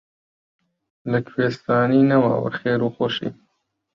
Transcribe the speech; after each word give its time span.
لە 1.11 1.19
کوێستانی 1.27 2.07
نەماوە 2.11 2.49
خێر 2.59 2.79
و 2.83 2.89
خۆشی 2.95 3.29